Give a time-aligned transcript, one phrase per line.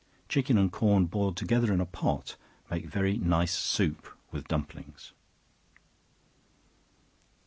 [0.27, 2.35] Chicken and corn boiled together in a pot,
[2.71, 5.11] make very nice soup, with dumplings.